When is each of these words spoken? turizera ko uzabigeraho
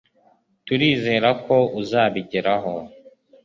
turizera 0.65 1.29
ko 1.45 1.57
uzabigeraho 1.81 2.73